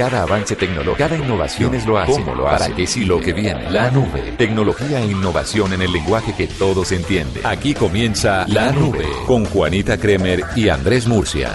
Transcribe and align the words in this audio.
Cada 0.00 0.22
avance 0.22 0.56
tecnológico, 0.56 0.96
cada 0.96 1.14
innovación 1.14 1.74
es 1.74 1.84
lo 1.84 1.98
hace, 1.98 2.12
cómo 2.12 2.34
lo 2.34 2.48
hace, 2.48 2.64
para 2.64 2.74
qué 2.74 2.86
sí 2.86 3.04
lo 3.04 3.20
que 3.20 3.34
viene. 3.34 3.70
La 3.70 3.90
nube, 3.90 4.32
tecnología 4.38 4.98
e 4.98 5.04
innovación 5.04 5.74
en 5.74 5.82
el 5.82 5.92
lenguaje 5.92 6.34
que 6.34 6.46
todos 6.46 6.90
entienden. 6.92 7.44
Aquí 7.44 7.74
comienza 7.74 8.46
La 8.48 8.72
Nube 8.72 9.04
con 9.26 9.44
Juanita 9.44 9.98
Kremer 9.98 10.42
y 10.56 10.70
Andrés 10.70 11.06
Murcia. 11.06 11.54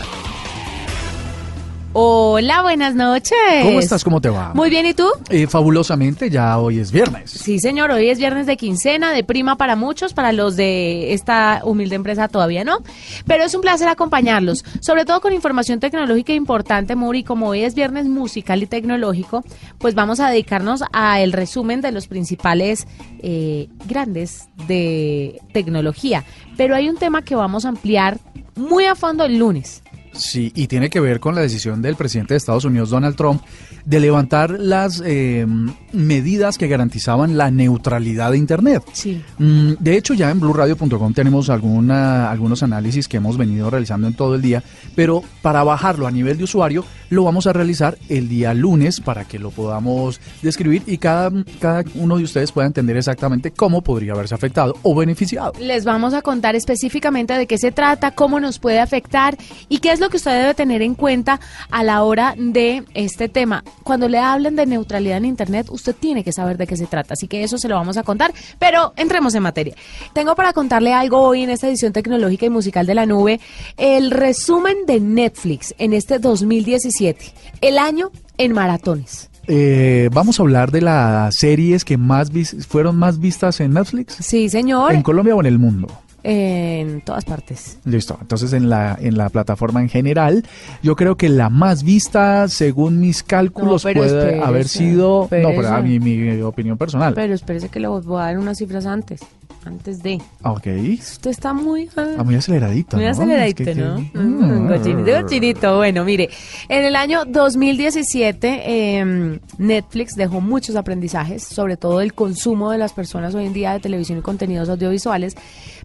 Hola, 1.98 2.62
buenas 2.62 2.94
noches. 2.94 3.32
¿Cómo 3.64 3.80
estás? 3.80 4.04
¿Cómo 4.04 4.20
te 4.20 4.28
va? 4.28 4.54
Muy 4.54 4.70
bien, 4.70 4.86
¿y 4.86 4.94
tú? 4.94 5.08
Eh, 5.30 5.48
fabulosamente, 5.48 6.30
ya 6.30 6.58
hoy 6.58 6.80
es 6.80 6.92
viernes. 6.92 7.32
Sí, 7.32 7.58
señor, 7.58 7.90
hoy 7.90 8.10
es 8.10 8.18
viernes 8.18 8.48
de 8.48 8.58
quincena, 8.58 9.14
de 9.14 9.24
prima 9.24 9.56
para 9.56 9.78
muchos, 9.78 10.14
para 10.14 10.34
los 10.34 10.58
de 10.58 11.14
esta 11.14 11.62
humilde 11.64 11.96
empresa 11.96 12.28
todavía 12.28 12.66
no. 12.66 12.80
Pero 13.26 13.46
es 13.46 13.56
un 13.56 13.62
placer 13.62 13.88
acompañarlos, 13.88 14.66
sobre 14.82 15.06
todo 15.06 15.22
con 15.22 15.32
información 15.32 15.80
tecnológica 15.80 16.34
importante, 16.34 16.98
Muri. 16.98 17.24
Como 17.24 17.48
hoy 17.48 17.62
es 17.62 17.76
viernes 17.76 18.08
musical 18.08 18.62
y 18.62 18.66
tecnológico, 18.66 19.46
pues 19.78 19.96
vamos 19.96 20.20
a 20.20 20.30
dedicarnos 20.30 20.84
al 20.92 21.32
resumen 21.32 21.80
de 21.80 21.94
los 21.94 22.08
principales 22.08 22.88
eh, 23.20 23.70
grandes 23.86 24.50
de 24.68 25.40
tecnología. 25.54 26.26
Pero 26.58 26.76
hay 26.76 26.90
un 26.90 26.98
tema 26.98 27.22
que 27.22 27.36
vamos 27.36 27.64
a 27.64 27.70
ampliar 27.70 28.20
muy 28.56 28.86
a 28.86 28.96
fondo 28.96 29.26
el 29.26 29.38
lunes. 29.38 29.82
Sí, 30.16 30.52
y 30.56 30.68
tiene 30.68 30.90
que 30.90 31.00
ver 31.00 31.20
con 31.20 31.36
la 31.36 31.42
decisión 31.42 31.82
del 31.82 31.96
presidente 31.96 32.34
de 32.34 32.38
Estados 32.38 32.66
Unidos, 32.66 32.90
Donald 32.90 33.16
Trump, 33.16 33.42
de 33.86 34.00
levantar 34.00 34.52
las 34.60 35.02
eh, 35.06 35.46
medidas 35.94 36.58
que 36.58 36.68
garantizaban 36.68 37.38
la 37.38 37.52
neutralidad 37.52 38.32
de 38.32 38.38
Internet. 38.38 38.84
Sí. 38.94 39.22
Mm, 39.38 39.74
De 39.80 39.98
hecho, 39.98 40.14
ya 40.14 40.32
en 40.32 40.40
BlueRadio.com 40.40 41.14
tenemos 41.14 41.50
alguna, 41.50 42.32
algunos 42.32 42.64
análisis 42.64 43.08
que 43.08 43.18
hemos 43.18 43.38
venido 43.38 43.70
realizando 43.70 44.08
en 44.08 44.14
todo 44.14 44.36
el 44.36 44.42
día, 44.42 44.64
pero 44.96 45.24
para 45.42 45.64
bajarlo 45.64 46.08
a 46.08 46.12
nivel 46.12 46.38
de 46.38 46.46
usuario, 46.46 46.86
lo 47.10 47.24
vamos 47.24 47.48
a 47.48 47.54
realizar 47.54 47.98
el 48.10 48.30
día 48.30 48.54
lunes 48.54 49.00
para 49.00 49.26
que 49.26 49.40
lo 49.40 49.52
podamos 49.52 50.20
describir 50.42 50.84
y 50.88 50.98
cada, 50.98 51.32
cada 51.60 51.84
uno 51.96 52.18
de 52.18 52.24
ustedes 52.24 52.52
pueda 52.52 52.68
entender 52.68 52.98
exactamente 52.98 53.52
cómo 53.52 53.82
podría 53.82 54.14
haberse 54.14 54.36
afectado 54.36 54.76
o 54.82 54.96
beneficiado. 54.96 55.54
Les 55.60 55.86
vamos 55.86 56.14
a 56.14 56.22
contar 56.22 56.56
específicamente 56.56 57.34
de 57.34 57.48
qué 57.48 57.58
se 57.58 57.72
trata, 57.72 58.12
cómo 58.12 58.40
nos 58.40 58.60
puede 58.60 58.80
afectar 58.80 59.38
y 59.70 59.80
qué 59.80 59.92
es 59.92 60.00
lo 60.00 60.05
que 60.10 60.18
usted 60.18 60.40
debe 60.40 60.54
tener 60.54 60.82
en 60.82 60.96
cuenta 60.96 61.40
a 61.70 61.84
la 61.84 62.04
hora 62.04 62.36
de 62.38 62.84
este 62.94 63.30
tema. 63.30 63.64
Cuando 63.84 64.08
le 64.08 64.20
hablen 64.20 64.56
de 64.56 64.66
neutralidad 64.66 65.18
en 65.18 65.26
Internet, 65.26 65.68
usted 65.70 65.96
tiene 65.96 66.24
que 66.24 66.32
saber 66.32 66.58
de 66.58 66.68
qué 66.68 66.78
se 66.78 66.86
trata, 66.86 67.14
así 67.14 67.28
que 67.28 67.44
eso 67.44 67.58
se 67.58 67.68
lo 67.68 67.76
vamos 67.76 67.98
a 67.98 68.04
contar, 68.04 68.34
pero 68.60 68.94
entremos 68.96 69.36
en 69.36 69.44
materia. 69.44 69.76
Tengo 70.14 70.36
para 70.36 70.54
contarle 70.54 70.94
algo 70.94 71.20
hoy 71.20 71.44
en 71.44 71.50
esta 71.50 71.68
edición 71.68 71.94
tecnológica 71.94 72.46
y 72.46 72.50
musical 72.50 72.86
de 72.86 72.96
la 72.96 73.06
nube, 73.06 73.40
el 73.78 74.12
resumen 74.12 74.86
de 74.86 75.00
Netflix 75.00 75.74
en 75.78 75.94
este 75.94 76.20
2017, 76.20 77.34
el 77.62 77.78
año 77.78 78.12
en 78.38 78.54
maratones. 78.54 79.30
Eh, 79.48 80.10
vamos 80.12 80.40
a 80.40 80.44
hablar 80.44 80.72
de 80.72 80.82
las 80.82 81.36
series 81.36 81.86
que 81.86 81.98
más 81.98 82.32
fueron 82.68 82.98
más 82.98 83.20
vistas 83.20 83.60
en 83.60 83.74
Netflix. 83.74 84.16
Sí, 84.20 84.50
señor, 84.50 84.94
¿En 84.94 85.04
Colombia 85.04 85.36
o 85.36 85.40
en 85.40 85.46
el 85.46 85.60
mundo? 85.60 85.88
En 86.28 87.02
todas 87.02 87.24
partes. 87.24 87.78
Listo. 87.86 88.18
Entonces 88.20 88.52
en 88.54 88.68
la 88.70 88.98
en 89.00 89.16
la 89.16 89.30
plataforma 89.30 89.80
en 89.82 89.90
general, 89.90 90.44
yo 90.82 90.96
creo 90.96 91.16
que 91.18 91.30
la 91.30 91.50
más 91.50 91.84
vista, 91.84 92.48
según 92.48 93.00
mis 93.00 93.22
cálculos, 93.22 93.86
No, 93.86 93.94
puede 93.94 94.08
espérese, 94.08 94.42
haber 94.44 94.68
sido. 94.68 95.22
No, 95.32 95.50
pero 95.50 95.68
a 95.68 95.82
mi, 95.82 96.00
mi 96.00 96.42
opinión 96.42 96.78
personal. 96.78 97.14
Pero 97.14 97.34
espérese 97.36 97.70
que 97.70 97.80
le 97.80 97.88
voy 97.88 98.02
a 98.20 98.26
dar 98.26 98.40
unas 98.40 98.58
cifras 98.58 98.88
antes, 98.88 99.22
antes 99.66 100.02
de... 100.04 100.22
Ok. 100.44 100.68
Usted 101.00 101.32
está 101.32 101.54
muy... 101.54 101.90
ah, 101.98 102.06
Ah, 102.20 102.24
muy 102.24 102.36
aceleradito. 102.36 102.98
Muy 102.98 103.06
¿no? 103.06 103.12
aceleradito, 103.12 103.64
Es 103.64 103.70
que- 103.70 103.76
¿no? 103.76 103.96
que- 103.98 104.18
Mm, 104.20 104.68
cochinito, 104.68 105.22
cochinito. 105.22 105.78
Bueno, 105.78 106.06
mire, 106.06 106.30
en 106.70 106.84
el 106.86 106.96
año 106.96 107.26
2017 107.26 108.62
eh, 108.66 109.40
Netflix 109.58 110.16
dejó 110.16 110.42
muchos 110.42 110.76
aprendizajes, 110.76 111.44
sobre 111.44 111.78
todo 111.78 112.02
el 112.02 112.14
consumo 112.14 112.72
de 112.72 112.78
las 112.78 112.94
personas 112.94 113.36
hoy 113.36 113.46
en 113.46 113.54
día 113.54 113.74
de 113.74 113.80
televisión 113.80 114.20
y 114.20 114.22
contenidos 114.22 114.70
audiovisuales, 114.70 115.36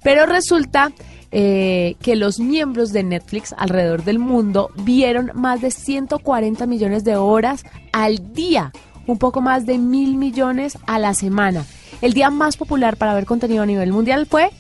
pero 0.03 0.27
resulta 0.27 0.93
eh, 1.33 1.95
que 2.03 2.17
los 2.17 2.41
miembros 2.41 2.93
de 2.93 3.03
Netflix 3.05 3.55
alrededor 3.57 4.05
del 4.05 4.19
mundo 4.19 4.71
vieron 4.85 5.31
más 5.35 5.61
de 5.61 5.71
140 5.71 6.67
millones 6.67 7.05
de 7.05 7.17
horas 7.17 7.65
al 7.93 8.33
día, 8.35 8.73
un 9.07 9.19
poco 9.19 9.41
más 9.41 9.65
de 9.67 9.79
mil 9.79 10.17
millones 10.17 10.77
a 10.87 10.99
la 10.99 11.15
semana. 11.15 11.65
El 12.03 12.13
día 12.15 12.31
más 12.31 12.57
popular 12.57 12.97
para 12.97 13.15
ver 13.15 13.27
contenido 13.27 13.63
a 13.63 13.67
nivel 13.67 13.93
mundial 13.93 14.27
fue 14.27 14.51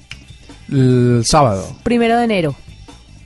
El 0.70 1.22
sábado. 1.24 1.66
primero 1.82 2.16
de 2.18 2.24
enero. 2.24 2.54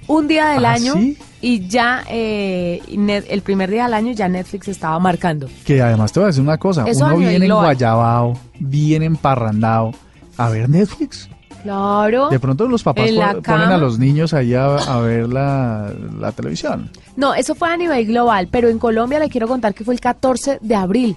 Un 0.06 0.28
día 0.28 0.48
del 0.50 0.64
¿Ah, 0.66 0.72
año 0.72 0.92
sí? 0.94 1.16
y 1.40 1.66
ya 1.66 2.04
eh, 2.08 2.82
Net- 2.94 3.24
el 3.30 3.40
primer 3.42 3.70
día 3.70 3.84
del 3.84 3.94
año 3.94 4.12
ya 4.12 4.28
Netflix 4.28 4.68
estaba 4.68 4.98
marcando. 4.98 5.48
Que 5.64 5.80
además 5.80 6.12
te 6.12 6.20
voy 6.20 6.24
a 6.24 6.26
decir 6.28 6.42
una 6.42 6.58
cosa. 6.58 6.84
Eso 6.86 7.06
Uno 7.06 7.16
viene 7.16 7.46
global. 7.46 7.64
guayabao, 7.64 8.34
bien 8.60 9.02
emparrandado. 9.02 9.92
A 10.36 10.50
ver 10.50 10.68
Netflix. 10.68 11.28
Claro. 11.62 12.28
De 12.28 12.38
pronto 12.38 12.68
los 12.68 12.82
papás 12.82 13.06
ponen 13.10 13.40
cama. 13.40 13.74
a 13.74 13.78
los 13.78 13.98
niños 13.98 14.34
ahí 14.34 14.52
a, 14.52 14.66
a 14.76 15.00
ver 15.00 15.26
la, 15.28 15.90
la 16.20 16.32
televisión. 16.32 16.90
No, 17.16 17.34
eso 17.34 17.54
fue 17.54 17.70
a 17.72 17.76
nivel 17.78 18.04
global, 18.06 18.48
pero 18.50 18.68
en 18.68 18.78
Colombia 18.78 19.18
le 19.18 19.30
quiero 19.30 19.48
contar 19.48 19.72
que 19.74 19.82
fue 19.84 19.94
el 19.94 20.00
14 20.00 20.58
de 20.60 20.74
abril, 20.74 21.16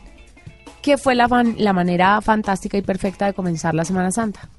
que 0.81 0.97
fue 0.97 1.15
la, 1.15 1.27
fan- 1.27 1.55
la 1.57 1.73
manera 1.73 2.19
fantástica 2.21 2.77
y 2.77 2.81
perfecta 2.81 3.25
de 3.25 3.33
comenzar 3.33 3.73
la 3.73 3.85
Semana 3.85 4.11
Santa. 4.11 4.49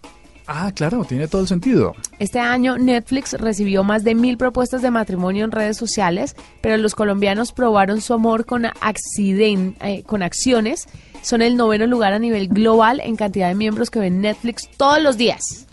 Ah, 0.51 0.73
claro, 0.75 1.05
tiene 1.05 1.29
todo 1.29 1.43
el 1.43 1.47
sentido. 1.49 1.95
Este 2.19 2.41
año 2.41 2.79
Netflix 2.79 3.35
recibió 3.35 3.85
más 3.85 4.03
de 4.03 4.15
mil 4.15 4.39
propuestas 4.39 4.81
de 4.81 4.91
matrimonio 4.91 5.45
en 5.45 5.51
redes 5.53 5.77
sociales, 5.77 6.37
pero 6.63 6.79
los 6.79 6.95
colombianos 6.95 7.53
probaron 7.53 8.01
su 8.01 8.15
amor 8.15 8.47
con, 8.47 8.63
acciden- 8.65 9.77
eh, 9.83 10.03
con 10.05 10.23
acciones. 10.23 10.87
Son 11.21 11.43
el 11.43 11.57
noveno 11.57 11.87
lugar 11.87 12.15
a 12.15 12.19
nivel 12.19 12.49
global 12.49 13.01
en 13.05 13.17
cantidad 13.17 13.49
de 13.49 13.55
miembros 13.57 13.91
que 13.91 13.99
ven 13.99 14.23
Netflix 14.23 14.71
todos 14.79 15.03
los 15.03 15.19
días. 15.19 15.67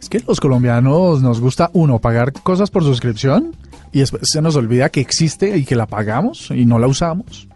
Es 0.00 0.08
que 0.08 0.20
los 0.26 0.38
colombianos 0.40 1.20
nos 1.22 1.40
gusta, 1.40 1.70
uno, 1.72 1.98
pagar 1.98 2.32
cosas 2.32 2.70
por 2.70 2.84
suscripción 2.84 3.56
y 3.92 3.98
después 3.98 4.22
se 4.30 4.40
nos 4.40 4.54
olvida 4.54 4.90
que 4.90 5.00
existe 5.00 5.56
y 5.58 5.64
que 5.64 5.74
la 5.74 5.86
pagamos 5.86 6.50
y 6.52 6.66
no 6.66 6.78
la 6.78 6.86
usamos. 6.86 7.48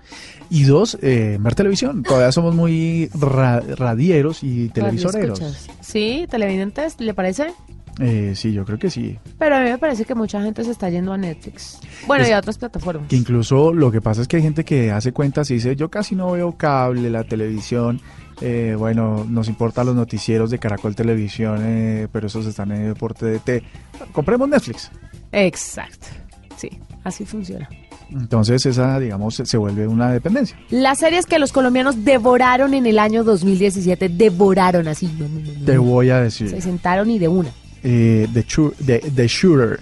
Y 0.50 0.65
dos, 0.65 0.99
eh, 1.03 1.37
ver 1.41 1.55
televisión. 1.55 2.03
Todavía 2.03 2.31
somos 2.32 2.55
muy 2.55 3.09
ra- 3.19 3.60
radieros 3.60 4.43
y 4.43 4.69
televisoreros. 4.69 5.41
Sí, 5.81 6.27
televidentes, 6.31 7.00
¿le 7.00 7.15
parece? 7.15 7.53
Eh, 8.00 8.32
sí, 8.34 8.53
yo 8.53 8.65
creo 8.65 8.78
que 8.78 8.91
sí. 8.91 9.19
Pero 9.38 9.56
a 9.56 9.60
mí 9.60 9.71
me 9.71 9.78
parece 9.78 10.04
que 10.04 10.15
mucha 10.16 10.43
gente 10.43 10.65
se 10.65 10.72
está 10.72 10.91
yendo 10.91 11.12
a 11.12 11.16
Netflix. 11.16 11.78
Bueno, 12.09 12.25
Es- 12.25 12.31
y 12.31 12.33
a 12.33 12.38
otras 12.38 12.59
plataformas. 12.59 13.09
Que 13.09 13.16
incluso 13.16 13.72
lo 13.72 13.91
que 13.93 14.00
pasa 14.00 14.22
es 14.22 14.28
que 14.28 14.37
hay 14.37 14.43
gente 14.43 14.65
que 14.65 14.91
hace 14.91 15.12
cuentas 15.12 15.50
y 15.50 15.54
dice, 15.54 15.77
yo 15.77 15.88
casi 15.91 16.15
no 16.16 16.33
veo 16.33 16.53
cable, 16.56 17.09
la 17.10 17.25
televisión. 17.25 18.00
eh, 18.41 18.75
bueno, 18.77 19.25
nos 19.28 19.47
importan 19.49 19.87
los 19.87 19.94
noticieros 19.94 20.50
de 20.50 20.59
Caracol 20.59 20.97
Televisión, 20.97 21.60
eh, 21.62 22.09
pero 22.10 22.27
esos 22.27 22.44
están 22.47 22.72
en 22.72 22.88
Deporte 22.88 23.27
DT. 23.27 23.62
Compremos 24.12 24.49
Netflix. 24.49 24.91
Exacto. 25.31 26.09
Sí, 26.56 26.69
así 27.04 27.25
funciona. 27.25 27.69
Entonces 28.15 28.65
esa, 28.65 28.99
digamos, 29.01 29.35
se- 29.35 29.45
se 29.47 29.57
vuelve 29.57 29.87
una 29.89 30.11
dependencia. 30.11 30.57
Las 30.71 31.01
series 31.01 31.27
que 31.27 31.39
los 31.39 31.53
colombianos 31.53 32.05
devoraron 32.05 32.72
en 32.75 32.87
el 32.87 32.99
año 32.99 33.25
2017, 33.25 34.09
devoraron 34.09 34.87
así. 34.89 35.07
no, 35.19 35.28
no, 35.28 35.41
no, 35.41 35.53
no. 35.59 35.65
Te 35.65 35.77
voy 35.78 36.11
a 36.11 36.19
Se 36.31 36.45
decir. 36.45 36.63
sentaron 36.63 37.11
y 37.11 37.19
de 37.19 37.28
una. 37.28 37.51
Eh, 37.83 38.28
the, 38.33 38.45
the, 38.87 38.99
The 39.15 39.27
Shooter. 39.27 39.81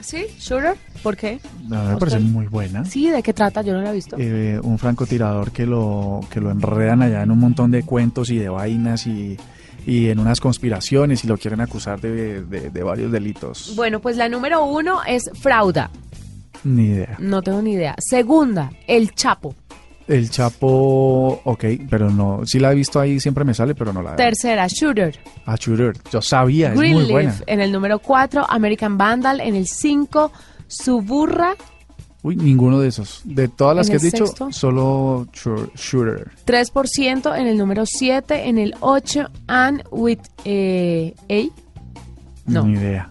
¿Sí? 0.00 0.26
¿Shooter? 0.38 0.74
¿Por 1.02 1.16
qué? 1.16 1.40
Mí 1.62 1.76
me 1.76 1.96
parece 1.96 2.18
muy 2.20 2.46
buena. 2.46 2.84
Sí, 2.84 3.08
¿de 3.10 3.22
qué 3.22 3.32
trata? 3.32 3.62
Yo 3.62 3.72
no 3.74 3.80
la 3.82 3.90
he 3.90 3.94
visto. 3.94 4.16
Eh, 4.18 4.58
un 4.62 4.78
francotirador 4.78 5.50
que 5.50 5.66
lo, 5.66 6.20
que 6.30 6.40
lo 6.40 6.50
enredan 6.50 7.02
allá 7.02 7.22
en 7.22 7.30
un 7.30 7.38
montón 7.38 7.70
de 7.70 7.82
cuentos 7.84 8.30
y 8.30 8.36
de 8.38 8.48
vainas 8.48 9.06
y, 9.06 9.36
y 9.86 10.08
en 10.08 10.18
unas 10.18 10.40
conspiraciones 10.40 11.24
y 11.24 11.26
lo 11.28 11.36
quieren 11.38 11.60
acusar 11.60 12.00
de, 12.00 12.42
de- 12.44 12.70
de 12.70 12.82
varios 12.82 13.12
delitos. 13.12 13.72
Bueno, 13.76 14.00
pues 14.00 14.16
la 14.16 14.28
número 14.28 14.64
uno 14.64 15.00
es 15.06 15.30
Frauda. 15.34 15.90
Ni 16.64 16.84
idea. 16.84 17.16
No 17.18 17.42
tengo 17.42 17.62
ni 17.62 17.72
idea. 17.72 17.94
Segunda, 17.98 18.70
El 18.86 19.14
Chapo. 19.14 19.54
El 20.06 20.28
Chapo, 20.28 21.40
ok, 21.44 21.64
pero 21.88 22.10
no, 22.10 22.40
sí 22.44 22.58
la 22.58 22.72
he 22.72 22.74
visto 22.74 22.98
ahí, 22.98 23.20
siempre 23.20 23.44
me 23.44 23.54
sale, 23.54 23.76
pero 23.76 23.92
no 23.92 24.02
la 24.02 24.16
Tercera, 24.16 24.66
Shooter. 24.66 25.16
Ah, 25.46 25.54
Shooter, 25.56 25.94
yo 26.10 26.20
sabía, 26.20 26.70
es 26.70 26.74
muy 26.74 27.10
buena. 27.10 27.34
en 27.46 27.60
el 27.60 27.70
número 27.70 28.00
4, 28.00 28.44
American 28.48 28.98
Vandal 28.98 29.40
en 29.40 29.54
el 29.54 29.68
5, 29.68 30.32
Suburra 30.66 31.54
Uy, 32.22 32.36
ninguno 32.36 32.78
de 32.80 32.88
esos. 32.88 33.22
De 33.24 33.48
todas 33.48 33.76
las 33.76 33.86
¿En 33.86 33.92
que 33.92 33.96
has 33.96 34.02
dicho, 34.02 34.26
sexto? 34.26 34.52
solo 34.52 35.26
Shooter. 35.32 36.30
3% 36.44 37.38
en 37.38 37.46
el 37.46 37.56
número 37.56 37.86
7, 37.86 38.48
en 38.48 38.58
el 38.58 38.74
8, 38.80 39.28
and 39.46 39.82
with 39.90 40.18
eh, 40.44 41.14
A. 41.30 42.50
No. 42.50 42.64
Ni 42.64 42.78
idea. 42.78 43.10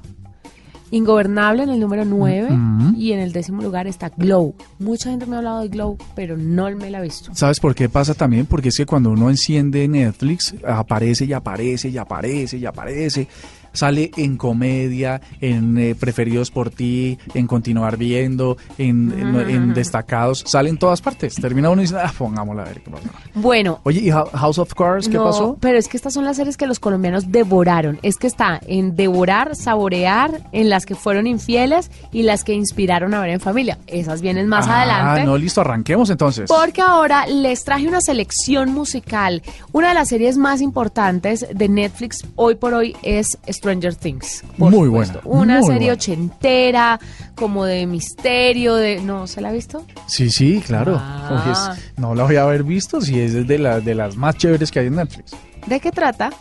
Ingobernable 0.92 1.64
en 1.64 1.70
el 1.70 1.80
número 1.80 2.06
9 2.06 2.48
Ujú. 2.52 2.96
y 2.98 3.12
en 3.12 3.20
el 3.20 3.32
décimo 3.32 3.62
lugar 3.62 3.88
está 3.88 4.10
Glow. 4.10 4.56
Mucha 4.80 5.10
gente 5.10 5.26
me 5.26 5.36
ha 5.36 5.40
hablado 5.40 5.62
de 5.62 5.68
Glow, 5.70 5.98
pero 6.16 6.38
no 6.38 6.70
me 6.76 6.90
la 6.90 6.98
ha 6.98 7.02
visto. 7.02 7.32
¿Sabes 7.36 7.60
por 7.60 7.76
qué 7.76 7.90
pasa 7.90 8.14
también? 8.14 8.46
Porque 8.46 8.70
es 8.70 8.78
que 8.78 8.86
cuando 8.86 9.12
uno 9.12 9.30
enciende 9.30 9.88
Netflix, 9.88 10.56
aparece 10.66 11.26
y 11.26 11.34
aparece 11.34 11.90
y 11.90 11.98
aparece 11.98 12.58
y 12.58 12.66
aparece. 12.66 13.28
Sale 13.74 14.12
en 14.18 14.38
comedia, 14.38 15.22
en 15.42 15.78
eh, 15.78 15.96
preferidos 15.96 16.52
por 16.52 16.70
ti, 16.70 17.18
en 17.34 17.48
continuar 17.48 17.98
viendo, 17.98 18.58
en, 18.78 19.12
en- 19.12 19.50
en 19.50 19.74
destacados. 19.74 20.44
Sale 20.46 20.70
en 20.70 20.78
todas 20.78 21.02
partes. 21.02 21.36
Termina 21.36 21.70
uno 21.70 21.82
y 21.82 21.86
dice, 21.86 21.98
ah, 21.98 22.12
pongámosla 22.18 22.64
a 22.64 22.66
ver 22.66 22.82
qué 22.82 22.90
pasa. 22.92 23.10
Bueno, 23.36 23.80
Oye, 23.84 24.00
¿y 24.02 24.08
Hou- 24.10 24.30
House 24.32 24.58
of 24.60 24.74
Cards 24.74 25.08
qué 25.08 25.16
no, 25.16 25.26
pasó? 25.26 25.58
Pero 25.60 25.78
es 25.78 25.88
que 25.88 25.98
estas 25.98 26.14
son 26.14 26.26
las 26.26 26.38
series 26.38 26.58
que 26.58 26.68
los 26.68 26.80
colombianos 26.80 27.32
devoraron. 27.32 28.00
Es 28.02 28.18
que 28.18 28.28
está 28.28 28.60
en 28.68 28.96
devorar, 28.96 29.56
saborear, 29.56 30.42
en 30.52 30.70
las 30.70 30.86
que 30.86 30.96
fueron 30.96 31.28
infieles 31.28 31.90
y 32.12 32.24
las 32.24 32.44
que 32.44 32.54
inspiraron 32.54 33.14
a 33.14 33.22
ver 33.22 33.30
en 33.32 33.40
familia. 33.40 33.78
Esas 33.88 34.22
vienen 34.22 34.48
más 34.48 34.68
ah, 34.68 34.82
adelante. 34.82 35.26
no, 35.26 35.38
listo, 35.38 35.62
arranquemos 35.62 36.10
entonces. 36.10 36.46
Porque 36.48 36.82
ahora 36.82 37.28
les 37.28 37.64
traje 37.64 37.88
una 37.88 38.02
selección 38.02 38.74
musical. 38.74 39.42
Una 39.72 39.90
de 39.90 39.94
las 39.94 40.10
series 40.10 40.38
más 40.38 40.62
importantes 40.62 41.46
de 41.54 41.70
Netflix 41.70 42.26
hoy 42.36 42.56
por 42.56 42.74
hoy 42.74 42.96
es 43.04 43.38
Stranger 43.60 43.94
Things. 43.96 44.44
por 44.58 44.72
Muy 44.72 44.88
supuesto. 44.88 45.22
buena, 45.24 45.42
Una 45.42 45.60
muy 45.60 45.68
serie 45.68 45.80
buena. 45.90 45.94
ochentera, 45.94 47.00
como 47.36 47.66
de 47.66 47.86
misterio, 47.86 48.76
de... 48.76 49.00
¿No 49.02 49.28
se 49.28 49.42
la 49.42 49.50
ha 49.50 49.52
visto? 49.52 49.86
Sí, 50.08 50.30
sí, 50.30 50.62
claro. 50.66 50.98
Ah. 51.00 51.76
No 51.98 52.16
la 52.16 52.24
voy 52.24 52.38
a 52.38 52.44
haber 52.44 52.64
visto 52.64 53.02
si 53.02 53.20
es 53.20 53.48
de, 53.48 53.60
la- 53.60 53.80
de 53.82 53.94
las 53.96 54.16
más 54.16 54.36
chéveres 54.38 54.72
que 54.72 54.80
hay 54.80 54.88
en 54.88 54.96
Netflix. 54.96 55.32
¿De 55.68 55.80
qué 55.80 55.92
trata? 55.92 56.32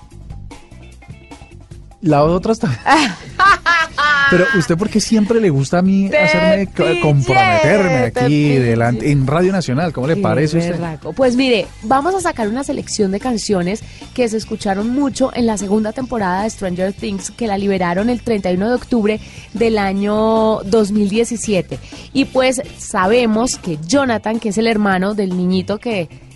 La 2.01 2.23
otra 2.25 2.53
está. 2.53 2.69
Pero 4.31 4.45
usted, 4.59 4.77
¿por 4.77 4.91
qué 4.91 5.01
siempre 5.01 5.41
le 5.41 5.49
gusta 5.51 5.79
a 5.79 5.83
mí 5.83 6.09
Te 6.11 6.19
hacerme 6.19 6.67
comprometerme 7.01 8.11
te 8.11 8.21
aquí 8.21 8.53
delante 8.57 9.11
en 9.11 9.27
Radio 9.27 9.53
Nacional? 9.53 9.93
¿Cómo 9.93 10.07
le 10.07 10.17
parece 10.17 10.57
a 10.59 10.61
usted? 10.61 11.13
Pues 11.15 11.35
mire, 11.35 11.67
vamos 11.83 12.15
a 12.15 12.21
sacar 12.21 12.49
una 12.49 12.63
selección 12.63 13.11
de 13.11 13.21
canciones 13.21 13.83
que 14.15 14.29
se 14.29 14.37
escucharon 14.37 14.91
mucho 14.91 15.31
en 15.35 15.47
la 15.47 15.57
segunda 15.57 15.93
temporada 15.93 16.43
de 16.43 16.51
Stranger 16.51 16.93
Things, 16.93 17.31
que 17.31 17.47
la 17.47 17.57
liberaron 17.57 18.11
el 18.11 18.21
31 18.21 18.69
de 18.69 18.75
octubre 18.75 19.21
del 19.55 19.79
año 19.79 20.61
2017. 20.65 21.79
Y 22.13 22.27
pues 22.27 22.61
sabemos 22.77 23.57
que 23.57 23.79
Jonathan, 23.87 24.41
que 24.41 24.51
es 24.51 24.59
el 24.59 24.67
hermano 24.67 25.15
del 25.15 25.37
niñito 25.37 25.79
que 25.79 26.28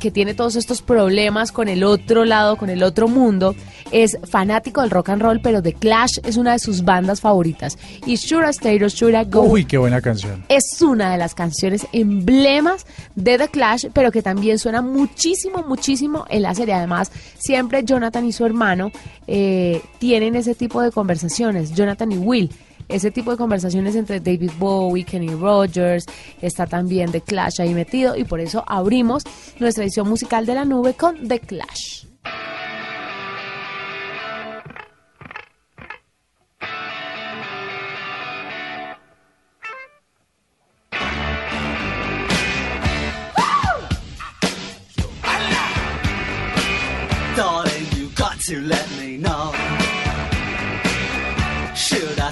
que 0.00 0.10
tiene 0.10 0.34
todos 0.34 0.56
estos 0.56 0.82
problemas 0.82 1.52
con 1.52 1.68
el 1.68 1.84
otro 1.84 2.24
lado, 2.24 2.56
con 2.56 2.70
el 2.70 2.82
otro 2.82 3.08
mundo, 3.08 3.54
es 3.90 4.18
fanático 4.30 4.80
del 4.82 4.90
rock 4.90 5.10
and 5.10 5.22
roll, 5.22 5.40
pero 5.40 5.62
The 5.62 5.72
Clash 5.72 6.18
es 6.24 6.36
una 6.36 6.52
de 6.52 6.58
sus 6.58 6.84
bandas 6.84 7.20
favoritas. 7.20 7.78
Y 8.06 8.16
or 8.34 8.90
Should 8.90 9.14
I 9.14 9.24
Go 9.30 9.42
Uy, 9.42 9.64
qué 9.64 9.78
buena 9.78 10.00
canción. 10.00 10.44
es 10.48 10.80
una 10.82 11.10
de 11.10 11.18
las 11.18 11.34
canciones 11.34 11.86
emblemas 11.92 12.86
de 13.14 13.38
The 13.38 13.48
Clash, 13.48 13.86
pero 13.92 14.10
que 14.12 14.22
también 14.22 14.58
suena 14.58 14.82
muchísimo, 14.82 15.64
muchísimo 15.66 16.26
en 16.28 16.42
la 16.42 16.54
serie. 16.54 16.74
Además, 16.74 17.10
siempre 17.38 17.84
Jonathan 17.84 18.24
y 18.24 18.32
su 18.32 18.44
hermano 18.44 18.90
eh, 19.26 19.82
tienen 19.98 20.36
ese 20.36 20.54
tipo 20.54 20.80
de 20.82 20.90
conversaciones, 20.90 21.74
Jonathan 21.74 22.12
y 22.12 22.18
Will. 22.18 22.50
Ese 22.88 23.10
tipo 23.10 23.30
de 23.30 23.36
conversaciones 23.36 23.94
entre 23.94 24.20
David 24.20 24.52
Bowie, 24.58 25.04
Kenny 25.04 25.34
Rogers, 25.34 26.06
está 26.40 26.66
también 26.66 27.12
The 27.12 27.20
Clash 27.20 27.60
ahí 27.60 27.74
metido 27.74 28.16
y 28.16 28.24
por 28.24 28.40
eso 28.40 28.64
abrimos 28.66 29.24
nuestra 29.58 29.84
edición 29.84 30.08
musical 30.08 30.46
de 30.46 30.54
la 30.54 30.64
nube 30.64 30.94
con 30.94 31.28
The 31.28 31.40
Clash. 31.40 32.08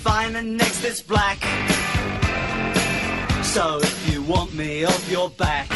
fine 0.00 0.34
and 0.36 0.56
next 0.56 0.82
it's 0.84 1.02
black. 1.02 1.38
So 3.44 3.78
if 3.82 4.12
you 4.12 4.22
want 4.22 4.54
me 4.54 4.84
off 4.84 5.10
your 5.10 5.28
back, 5.30 5.68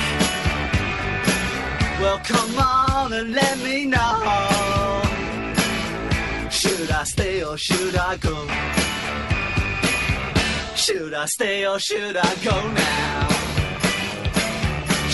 well 2.00 2.18
come 2.24 2.58
on 2.58 3.12
and 3.12 3.32
let 3.32 3.58
me 3.58 3.84
know. 3.84 5.02
Should 6.50 6.90
I 6.90 7.04
stay 7.04 7.44
or 7.44 7.56
should 7.58 7.96
I 7.96 8.16
go? 8.16 8.36
Should 10.74 11.12
I 11.14 11.26
stay 11.26 11.66
or 11.66 11.78
should 11.78 12.16
I 12.16 12.34
go 12.48 12.56
now? 12.72 13.28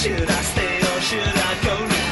Should 0.02 0.30
I 0.38 0.42
stay 0.52 0.76
or 0.90 1.00
should 1.08 1.36
I 1.50 1.52
go 1.64 1.76
now? 1.86 2.09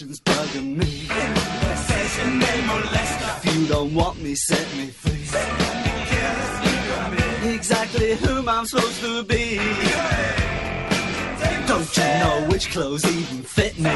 Indecision's 0.00 0.20
bugging 0.20 0.76
me. 0.76 1.06
If 3.42 3.54
you 3.54 3.66
don't 3.66 3.94
want 3.94 4.22
me, 4.22 4.34
set 4.34 4.66
me 4.76 4.86
free. 4.86 5.10
Exactly 7.54 8.14
whom 8.16 8.48
I'm 8.48 8.66
supposed 8.66 9.00
to 9.00 9.22
be. 9.24 9.56
Don't 11.66 11.96
you 11.96 12.02
know 12.02 12.46
which 12.50 12.70
clothes 12.70 13.04
even 13.04 13.42
fit 13.42 13.78
me? 13.78 13.90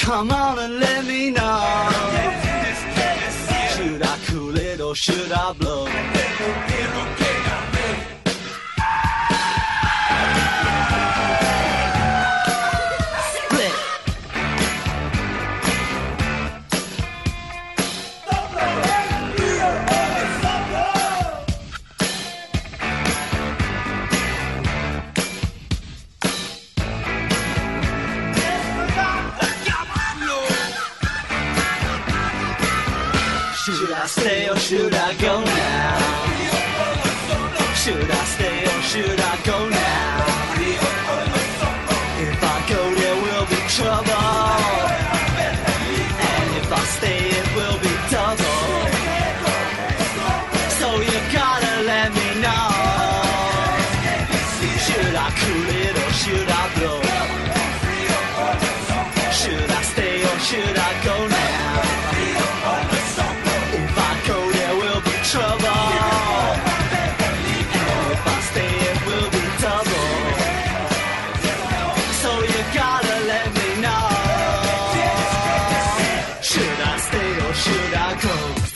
Come 0.00 0.30
on 0.30 0.58
and 0.58 0.80
let 0.80 1.04
me 1.06 1.30
know. 1.30 1.90
Should 3.74 4.02
I 4.02 4.18
cool 4.26 4.56
it 4.56 4.80
or 4.80 4.94
should 4.94 5.32
I 5.32 5.52
blow? 5.52 5.73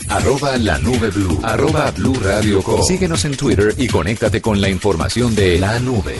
Arroba 0.09 0.57
la 0.57 0.77
nube 0.79 1.09
blue. 1.11 1.39
Arroba 1.43 1.91
blue 1.91 2.15
radio. 2.15 2.61
Síguenos 2.83 3.23
en 3.25 3.37
Twitter 3.37 3.73
y 3.77 3.87
conéctate 3.87 4.41
con 4.41 4.59
la 4.59 4.69
información 4.69 5.33
de 5.35 5.59
la 5.59 5.79
nube. 5.79 6.15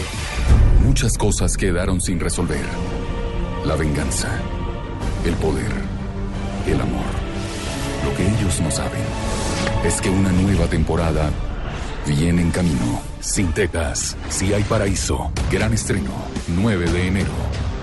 Muchas 0.85 1.17
cosas 1.17 1.57
quedaron 1.57 1.99
sin 1.99 2.19
resolver. 2.19 2.63
La 3.65 3.75
venganza, 3.75 4.29
el 5.25 5.33
poder, 5.35 5.71
el 6.65 6.79
amor. 6.79 7.05
Lo 8.05 8.15
que 8.15 8.25
ellos 8.25 8.61
no 8.61 8.71
saben 8.71 9.03
es 9.83 9.99
que 10.01 10.09
una 10.09 10.31
nueva 10.31 10.67
temporada 10.67 11.29
viene 12.05 12.41
en 12.41 12.51
camino. 12.51 13.01
Sin 13.19 13.51
Tetas, 13.53 14.15
si 14.29 14.53
hay 14.53 14.63
paraíso. 14.63 15.31
Gran 15.51 15.73
estreno, 15.73 16.11
9 16.47 16.91
de 16.91 17.07
enero, 17.07 17.33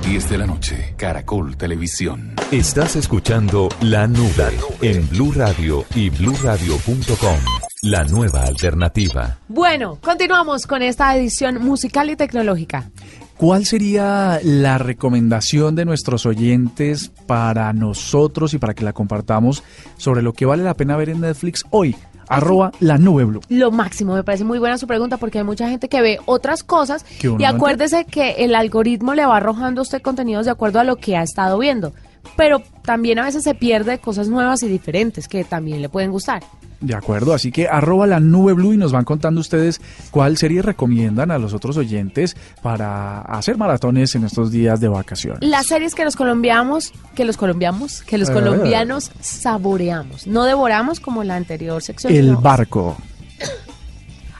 10 0.06 0.30
de 0.30 0.38
la 0.38 0.46
noche, 0.46 0.94
Caracol 0.96 1.56
Televisión. 1.56 2.36
Estás 2.52 2.94
escuchando 2.94 3.68
La 3.80 4.06
Nube 4.06 4.56
en 4.80 5.08
Blue 5.08 5.32
Radio 5.34 5.84
y 5.96 6.10
bluradio.com. 6.10 7.36
La 7.82 8.04
nueva 8.04 8.44
alternativa. 8.44 9.40
Bueno, 9.48 9.98
continuamos 10.00 10.68
con 10.68 10.82
esta 10.82 11.16
edición 11.16 11.60
musical 11.60 12.08
y 12.08 12.14
tecnológica. 12.14 12.88
¿Cuál 13.36 13.66
sería 13.66 14.38
la 14.44 14.78
recomendación 14.78 15.74
de 15.74 15.84
nuestros 15.84 16.24
oyentes 16.24 17.10
para 17.26 17.72
nosotros 17.72 18.54
y 18.54 18.58
para 18.58 18.74
que 18.74 18.84
la 18.84 18.92
compartamos 18.92 19.64
sobre 19.96 20.22
lo 20.22 20.32
que 20.34 20.46
vale 20.46 20.62
la 20.62 20.74
pena 20.74 20.96
ver 20.96 21.08
en 21.08 21.22
Netflix 21.22 21.64
hoy? 21.70 21.96
Arroba 22.28 22.72
la 22.80 22.98
nube 22.98 23.24
blue. 23.24 23.40
Lo 23.48 23.70
máximo, 23.70 24.14
me 24.14 24.24
parece 24.24 24.44
muy 24.44 24.58
buena 24.58 24.78
su 24.78 24.86
pregunta 24.86 25.16
porque 25.16 25.38
hay 25.38 25.44
mucha 25.44 25.68
gente 25.68 25.88
que 25.88 26.00
ve 26.00 26.18
otras 26.26 26.62
cosas 26.62 27.04
y 27.22 27.28
no 27.28 27.46
acuérdese 27.46 28.04
que 28.04 28.32
el 28.38 28.54
algoritmo 28.54 29.14
le 29.14 29.26
va 29.26 29.36
arrojando 29.36 29.80
a 29.80 29.82
usted 29.82 30.02
contenidos 30.02 30.46
de 30.46 30.52
acuerdo 30.52 30.80
a 30.80 30.84
lo 30.84 30.96
que 30.96 31.16
ha 31.16 31.22
estado 31.22 31.58
viendo. 31.58 31.92
Pero 32.36 32.62
también 32.82 33.18
a 33.18 33.24
veces 33.24 33.44
se 33.44 33.54
pierde 33.54 33.98
cosas 33.98 34.28
nuevas 34.28 34.62
y 34.62 34.68
diferentes 34.68 35.28
que 35.28 35.44
también 35.44 35.80
le 35.80 35.88
pueden 35.88 36.10
gustar. 36.10 36.42
De 36.80 36.94
acuerdo, 36.94 37.32
así 37.32 37.50
que 37.52 37.68
arroba 37.68 38.06
la 38.06 38.20
nube 38.20 38.52
blue 38.52 38.74
y 38.74 38.76
nos 38.76 38.92
van 38.92 39.04
contando 39.04 39.40
ustedes 39.40 39.80
cuál 40.10 40.36
serie 40.36 40.60
recomiendan 40.60 41.30
a 41.30 41.38
los 41.38 41.54
otros 41.54 41.76
oyentes 41.78 42.36
para 42.62 43.22
hacer 43.22 43.56
maratones 43.56 44.14
en 44.14 44.24
estos 44.24 44.50
días 44.50 44.78
de 44.80 44.88
vacaciones. 44.88 45.38
Las 45.42 45.66
series 45.66 45.94
que 45.94 46.04
los 46.04 46.16
colombianos, 46.16 46.92
que 47.14 47.24
los 47.24 47.36
colombianos, 47.38 48.02
que 48.02 48.18
los 48.18 48.28
Eh. 48.28 48.32
colombianos 48.34 49.10
saboreamos, 49.20 50.26
no 50.26 50.44
devoramos 50.44 51.00
como 51.00 51.24
la 51.24 51.36
anterior 51.36 51.80
sección. 51.82 52.12
El 52.12 52.36
barco 52.36 52.96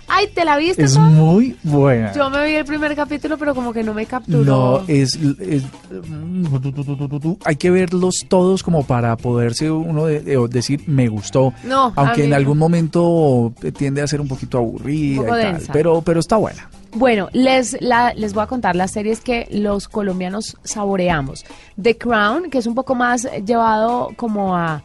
Ay, 0.09 0.29
¿te 0.29 0.45
la 0.45 0.57
viste? 0.57 0.85
es 0.85 0.97
muy 0.97 1.57
buena. 1.63 2.13
Yo 2.13 2.31
me 2.31 2.45
vi 2.47 2.55
el 2.55 2.65
primer 2.65 2.95
capítulo, 2.95 3.37
pero 3.39 3.55
como 3.55 3.73
que 3.73 3.83
no 3.83 3.93
me 3.93 4.07
capturó. 4.07 4.45
No, 4.45 4.85
es, 4.87 5.19
es- 5.41 5.65
hay 7.45 7.57
que 7.57 7.71
verlos 7.71 8.25
todos 8.29 8.63
como 8.63 8.85
para 8.85 9.17
poderse 9.17 9.71
uno 9.71 10.07
de- 10.07 10.21
de- 10.21 10.49
decir 10.49 10.83
me 10.87 11.09
gustó. 11.09 11.53
No, 11.65 11.93
aunque 11.97 12.25
en 12.25 12.31
no. 12.31 12.37
algún 12.37 12.59
momento 12.59 13.53
tiende 13.77 14.03
a 14.03 14.07
ser 14.07 14.21
un 14.21 14.29
poquito 14.29 14.59
aburrida 14.59 15.21
Un 15.21 15.27
poco 15.27 15.39
y 15.39 15.43
tal, 15.43 15.53
densa. 15.55 15.73
pero 15.73 16.03
pero 16.03 16.21
está 16.21 16.37
buena. 16.37 16.69
Bueno, 16.95 17.29
les, 17.33 17.77
la- 17.81 18.15
les 18.15 18.33
voy 18.33 18.43
a 18.45 18.47
contar 18.47 18.75
las 18.77 18.93
series 18.93 19.21
que 19.21 19.47
los 19.51 19.87
colombianos 19.89 20.57
saboreamos. 20.65 21.45
The 21.81 21.99
Crown, 21.99 22.49
que 22.51 22.59
es 22.59 22.67
un 22.67 22.75
poco 22.75 22.95
más 22.95 23.29
llevado 23.45 24.11
como 24.17 24.57
a, 24.57 24.83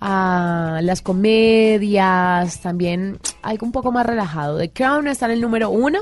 a 0.00 0.80
las 0.82 1.02
comedias, 1.02 2.60
también 2.60 3.18
algo 3.42 3.66
un 3.66 3.72
poco 3.72 3.92
más 3.92 4.06
relajado. 4.06 4.58
The 4.58 4.70
Crown 4.70 5.08
está 5.08 5.26
en 5.26 5.32
el 5.32 5.40
número 5.40 5.70
uno. 5.70 6.00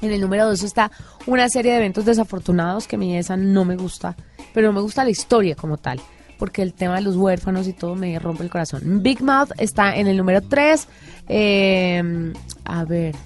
En 0.00 0.12
el 0.12 0.20
número 0.20 0.46
dos 0.46 0.62
está 0.62 0.92
una 1.26 1.48
serie 1.48 1.72
de 1.72 1.78
eventos 1.78 2.04
desafortunados 2.04 2.86
que 2.86 2.96
a 2.96 2.98
mí 2.98 3.16
esa 3.16 3.36
no 3.36 3.64
me 3.64 3.76
gusta, 3.76 4.16
pero 4.54 4.68
no 4.68 4.74
me 4.74 4.80
gusta 4.80 5.02
la 5.02 5.10
historia 5.10 5.56
como 5.56 5.76
tal, 5.76 6.00
porque 6.38 6.62
el 6.62 6.72
tema 6.72 6.96
de 6.96 7.02
los 7.02 7.16
huérfanos 7.16 7.66
y 7.66 7.72
todo 7.72 7.96
me 7.96 8.16
rompe 8.20 8.44
el 8.44 8.50
corazón. 8.50 9.02
Big 9.02 9.22
Mouth 9.22 9.50
está 9.58 9.96
en 9.96 10.06
el 10.06 10.16
número 10.16 10.40
tres. 10.40 10.86
Eh, 11.28 12.32
a 12.64 12.84
ver, 12.84 13.16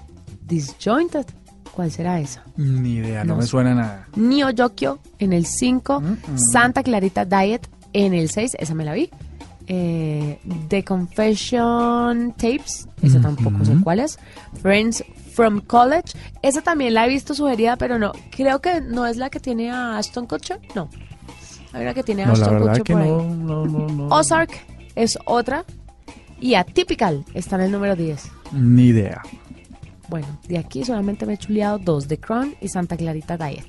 Disjointed, 0.47 1.27
¿cuál 1.75 1.91
será 1.91 2.21
esa? 2.21 2.43
Ni 2.57 2.95
idea, 2.95 3.23
no, 3.25 3.35
No 3.35 3.41
me 3.41 3.47
suena 3.47 3.75
nada. 3.75 4.09
Neo 4.17 4.49
Yokio 4.51 4.99
en 5.19 5.35
el 5.35 5.45
5, 5.45 6.03
Santa 6.37 6.83
Clarita 6.83 7.27
Diet 7.27 7.69
en 7.93 8.15
el 8.15 8.31
6, 8.31 8.57
esa 8.59 8.75
me 8.75 8.85
la 8.85 8.95
vi. 8.95 9.11
Eh, 9.67 10.39
The 10.69 10.85
Confession 10.85 12.33
Tapes, 12.33 12.89
esa 13.03 13.21
tampoco 13.21 13.65
sé 13.65 13.75
cuál 13.83 14.01
es. 14.01 14.19
Friends 14.61 15.05
from 15.35 15.61
College, 15.61 16.13
esa 16.43 16.63
también 16.63 16.95
la 16.95 17.07
he 17.07 17.09
visto 17.09 17.35
sugerida, 17.35 17.77
pero 17.77 17.99
no, 17.99 18.13
creo 18.31 18.61
que 18.61 18.81
no 18.81 19.07
es 19.07 19.17
la 19.17 19.31
que 19.31 19.41
tiene 19.41 19.71
a 19.71 19.97
Ashton 19.99 20.27
Kutcher, 20.27 20.61
no. 20.75 20.89
Hay 21.73 21.83
una 21.83 21.95
que 21.95 22.03
tiene 22.03 22.25
a 22.25 22.27
No, 22.27 22.33
Ashton 22.33 22.59
Kutcher 22.61 22.83
por 22.85 23.01
ahí. 23.01 23.11
no. 23.11 24.09
Ozark 24.11 24.51
es 24.95 25.19
otra. 25.25 25.65
Y 26.41 26.55
Atypical 26.57 27.25
está 27.35 27.55
en 27.55 27.63
el 27.63 27.71
número 27.73 27.95
10. 27.95 28.31
Ni 28.53 28.87
idea. 28.87 29.23
Bueno, 30.09 30.27
de 30.49 30.59
aquí 30.59 30.85
solamente 30.85 31.25
me 31.25 31.35
he 31.35 31.39
chuleado 31.39 31.79
dos, 31.79 32.09
The 32.09 32.19
Crown 32.19 32.57
y 32.61 32.67
Santa 32.69 32.97
Clarita 32.97 33.39
Diet. 33.39 33.65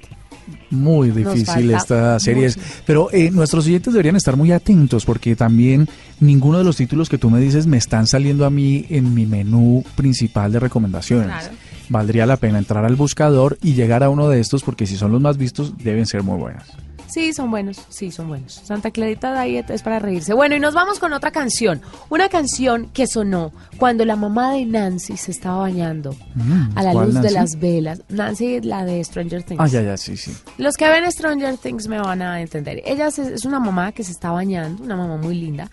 Muy 0.69 1.11
difícil 1.11 1.71
esta 1.71 2.19
serie. 2.19 2.47
mucho. 2.47 2.59
Pero 2.85 3.09
eh, 3.11 3.31
nuestros 3.31 3.65
oyentes 3.65 3.93
deberían 3.93 4.15
estar 4.15 4.35
muy 4.35 4.51
atentos 4.51 5.05
porque 5.05 5.35
también 5.35 5.87
ninguno 6.19 6.57
de 6.57 6.63
los 6.63 6.77
títulos 6.77 7.09
que 7.09 7.17
tú 7.17 7.29
me 7.29 7.39
dices 7.39 7.67
me 7.67 7.77
están 7.77 8.07
saliendo 8.07 8.45
a 8.45 8.49
mí 8.49 8.85
en 8.89 9.13
mi 9.13 9.25
menú 9.25 9.83
principal 9.95 10.51
de 10.51 10.59
recomendaciones. 10.59 11.27
Claro. 11.27 11.55
Valdría 11.89 12.25
la 12.25 12.37
pena 12.37 12.57
entrar 12.57 12.85
al 12.85 12.95
buscador 12.95 13.57
y 13.61 13.73
llegar 13.73 14.03
a 14.03 14.09
uno 14.09 14.29
de 14.29 14.39
estos 14.39 14.63
porque 14.63 14.87
si 14.87 14.97
son 14.97 15.11
los 15.11 15.21
más 15.21 15.37
vistos 15.37 15.77
deben 15.77 16.05
ser 16.05 16.23
muy 16.23 16.39
buenas. 16.39 16.67
Sí, 17.07 17.33
son 17.33 17.51
buenos, 17.51 17.79
sí, 17.89 18.11
son 18.11 18.27
buenos. 18.27 18.53
Santa 18.63 18.91
Clarita 18.91 19.39
Diet 19.41 19.69
es 19.69 19.83
para 19.83 19.99
reírse. 19.99 20.33
Bueno, 20.33 20.55
y 20.55 20.59
nos 20.59 20.73
vamos 20.73 20.99
con 20.99 21.13
otra 21.13 21.31
canción. 21.31 21.81
Una 22.09 22.29
canción 22.29 22.89
que 22.93 23.05
sonó 23.07 23.51
cuando 23.77 24.03
la 24.05 24.15
mamá 24.15 24.53
de 24.53 24.65
Nancy 24.65 25.17
se 25.17 25.31
estaba 25.31 25.57
bañando 25.57 26.15
Mm, 26.35 26.77
a 26.77 26.83
la 26.83 26.91
¿cuál, 26.93 27.05
luz 27.07 27.21
de 27.21 27.31
las 27.31 27.59
velas. 27.59 28.01
Nancy, 28.09 28.61
la 28.61 28.83
de 28.85 29.03
Stranger 29.03 29.43
Things. 29.43 29.59
Ah, 29.61 29.67
ya, 29.67 29.81
ya, 29.81 29.97
sí, 29.97 30.17
sí. 30.17 30.31
Los 30.57 30.75
que 30.75 30.87
ven 30.89 31.09
Stranger 31.11 31.57
Things 31.57 31.87
me 31.87 31.99
van 31.99 32.21
a 32.21 32.41
entender. 32.41 32.81
Ella 32.85 33.07
es, 33.07 33.19
es 33.19 33.45
una 33.45 33.59
mamá 33.59 33.91
que 33.91 34.03
se 34.03 34.11
está 34.11 34.31
bañando, 34.31 34.83
una 34.83 34.95
mamá 34.95 35.17
muy 35.17 35.35
linda, 35.35 35.69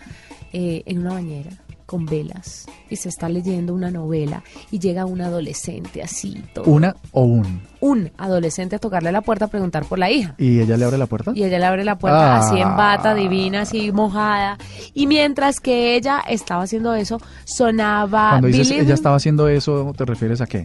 eh, 0.53 0.83
en 0.85 0.99
una 0.99 1.13
bañera 1.13 1.51
con 1.91 2.05
velas 2.05 2.65
y 2.89 2.95
se 2.95 3.09
está 3.09 3.27
leyendo 3.27 3.73
una 3.73 3.91
novela 3.91 4.41
y 4.71 4.79
llega 4.79 5.05
un 5.05 5.19
adolescente 5.19 6.01
así, 6.01 6.41
todo. 6.53 6.63
Una 6.71 6.95
o 7.11 7.23
un. 7.23 7.61
un 7.81 8.09
adolescente 8.17 8.77
a 8.77 8.79
tocarle 8.79 9.11
la 9.11 9.19
puerta 9.21 9.45
a 9.45 9.47
preguntar 9.49 9.83
por 9.83 9.99
la 9.99 10.09
hija. 10.09 10.33
¿Y 10.37 10.61
ella 10.61 10.77
le 10.77 10.85
abre 10.85 10.97
la 10.97 11.07
puerta? 11.07 11.33
Y 11.35 11.43
ella 11.43 11.59
le 11.59 11.65
abre 11.65 11.83
la 11.83 11.97
puerta 11.97 12.37
Ah. 12.37 12.39
así 12.39 12.61
en 12.61 12.77
bata, 12.77 13.13
divina, 13.13 13.61
así 13.63 13.91
mojada. 13.91 14.57
Y 14.93 15.05
mientras 15.07 15.59
que 15.59 15.95
ella 15.97 16.21
estaba 16.29 16.63
haciendo 16.63 16.93
eso, 16.95 17.19
sonaba 17.43 18.29
Cuando 18.31 18.47
dices 18.47 18.69
Believe- 18.69 18.83
ella 18.85 18.93
estaba 18.93 19.17
haciendo 19.17 19.47
eso, 19.49 19.93
¿te 19.97 20.05
refieres 20.05 20.39
a 20.39 20.47
qué? 20.47 20.59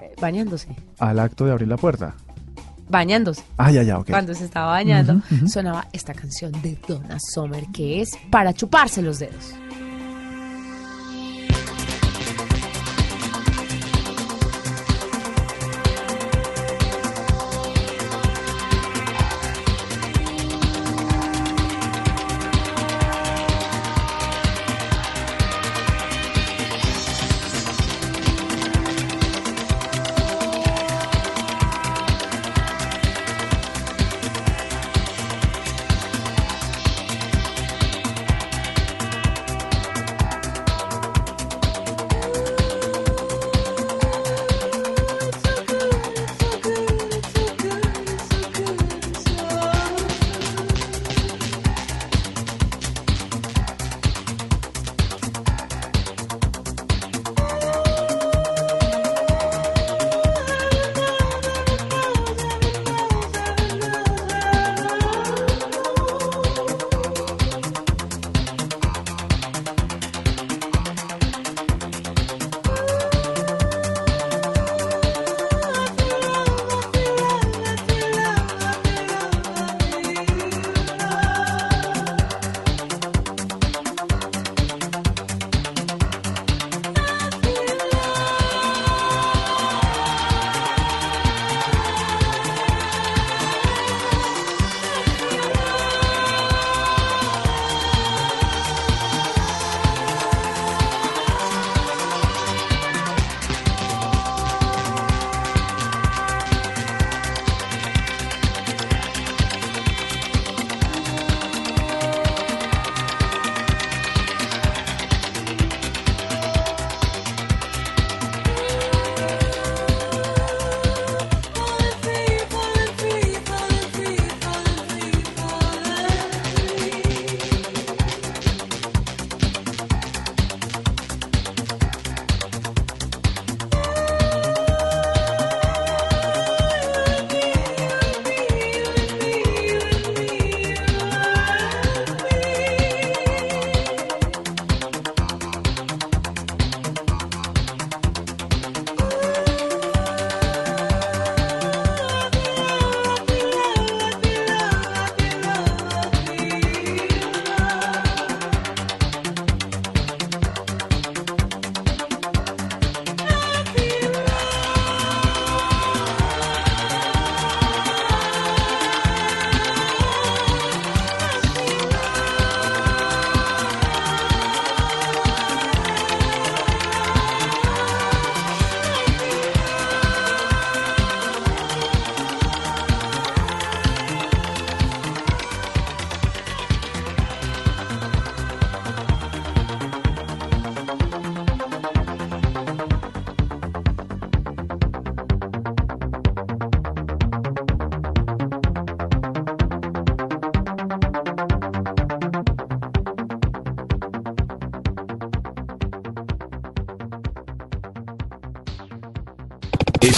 eh, 0.00 0.14
bañándose, 0.20 0.68
Al 0.98 1.20
acto 1.20 1.44
de 1.46 1.52
abrir 1.52 1.68
la 1.68 1.76
puerta. 1.76 2.14
bañándose. 2.88 3.42
Ah, 3.56 3.70
ya, 3.70 3.82
ya, 3.82 3.98
ok. 3.98 4.10
Cuando 4.10 4.34
se 4.34 4.44
estaba 4.44 4.66
bañando, 4.66 5.20
sonaba 5.46 5.86
esta 5.92 6.12
canción 6.14 6.52
de 6.62 6.76
Donna 6.86 7.18
Summer 7.18 7.64
que 7.72 8.02
es 8.02 8.10
para 8.30 8.52
chuparse 8.52 9.00
los 9.02 9.18
dedos. 9.18 9.54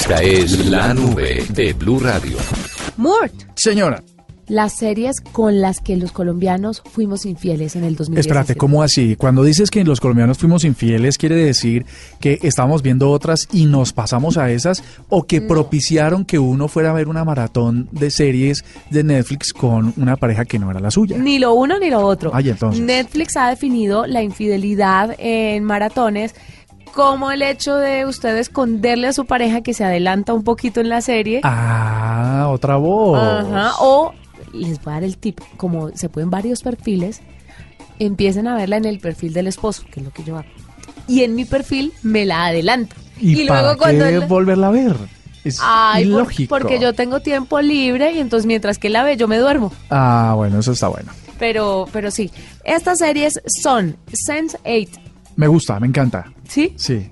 Esta 0.09 0.23
es 0.23 0.67
la 0.67 0.95
nube 0.95 1.45
de 1.49 1.73
Blue 1.73 1.99
Radio. 1.99 2.37
Mort, 2.97 3.35
Señora, 3.57 4.05
las 4.47 4.75
series 4.75 5.21
con 5.21 5.61
las 5.61 5.81
que 5.81 5.97
los 5.97 6.13
colombianos 6.13 6.81
fuimos 6.93 7.27
infieles 7.27 7.75
en 7.75 7.83
el 7.83 7.97
2017. 7.97 8.21
espérate, 8.21 8.55
¿cómo 8.55 8.85
así? 8.85 9.17
Cuando 9.17 9.43
dices 9.43 9.69
que 9.69 9.83
los 9.83 9.99
colombianos 9.99 10.39
fuimos 10.39 10.63
infieles, 10.63 11.19
¿quiere 11.19 11.35
decir 11.35 11.87
que 12.21 12.39
estábamos 12.43 12.83
viendo 12.83 13.11
otras 13.11 13.49
y 13.53 13.67
nos 13.67 13.93
pasamos 13.93 14.39
a 14.39 14.49
esas? 14.53 14.85
¿O 15.09 15.25
que 15.25 15.41
propiciaron 15.41 16.25
que 16.25 16.39
uno 16.39 16.69
fuera 16.69 16.91
a 16.91 16.93
ver 16.93 17.09
una 17.09 17.25
maratón 17.25 17.89
de 17.91 18.13
series 18.13 18.65
de 18.91 19.03
Netflix 19.03 19.53
con 19.53 19.93
una 19.97 20.17
pareja 20.17 20.45
que 20.45 20.61
no 20.61 20.71
era 20.71 20.79
la 20.79 20.93
suya? 20.93 21.19
Ni 21.19 21.41
lo 21.41 21.53
uno 21.55 21.81
ni 21.81 21.91
lo 21.91 21.99
otro. 22.07 22.31
Ay, 22.33 22.51
entonces. 22.51 22.81
Netflix 22.81 23.37
ha 23.37 23.51
definido 23.51 24.07
la 24.07 24.23
infidelidad 24.23 25.17
en 25.19 25.65
maratones 25.65 26.37
como 26.97 27.31
el 27.31 27.43
hecho 27.43 27.77
de 27.77 28.07
usted 28.07 28.37
esconderle 28.39 29.07
a 29.09 29.13
su 29.13 29.27
pareja 29.27 29.61
que 29.61 29.75
se 29.75 29.85
adelanta 29.85 30.33
un 30.33 30.43
poquito 30.43 30.81
en 30.81 30.89
la 30.89 31.03
serie. 31.03 31.43
Ah, 31.45 32.49
otra 32.51 32.77
voz. 32.77 33.21
Ajá, 33.23 33.73
o 33.81 34.15
les 34.55 34.83
voy 34.83 34.93
a 34.93 34.95
dar 34.95 35.05
el 35.05 35.19
tip, 35.19 35.39
como 35.59 35.91
se 35.95 36.09
pueden 36.09 36.31
varios 36.31 36.63
perfiles, 36.63 37.21
empiecen 37.99 38.49
a 38.49 38.57
verla 38.57 38.79
en 38.79 38.87
el 38.87 38.99
perfil 38.99 39.35
del 39.35 39.47
esposo, 39.47 39.85
que 39.93 40.01
es 40.01 40.07
lo 40.07 40.11
que 40.13 40.25
yo 40.25 40.39
hago. 40.39 40.49
Y 41.07 41.23
en 41.23 41.35
mi 41.35 41.45
perfil 41.45 41.93
me 42.03 42.25
la 42.25 42.47
adelanto. 42.47 42.97
¿Y, 43.21 43.47
para 43.47 43.77
qué 43.77 43.91
él- 44.15 44.27
volverla 44.27 44.69
a 44.69 44.71
ver? 44.71 44.97
Es 45.45 45.59
Ay, 45.63 46.05
por- 46.07 46.13
ilógico. 46.23 46.49
porque 46.59 46.81
yo 46.81 46.93
tengo 46.95 47.21
tiempo 47.21 47.61
libre 47.61 48.13
y 48.13 48.19
entonces 48.21 48.47
mientras 48.47 48.79
que 48.79 48.89
la 48.89 49.05
ve 49.05 49.17
yo 49.19 49.29
me 49.29 49.37
duermo. 49.39 49.71
Ah, 49.91 50.33
bueno, 50.35 50.59
eso 50.61 50.73
está 50.73 50.89
bueno. 50.89 51.13
Pero, 51.39 51.87
pero 51.93 52.11
sí, 52.11 52.31
estas 52.65 52.99
series 52.99 53.41
son 53.63 53.97
Sense8, 54.11 54.89
Me 55.37 55.47
gusta, 55.47 55.79
me 55.81 55.87
encanta. 55.87 56.25
¿sí? 56.49 56.75
Sí, 56.77 57.11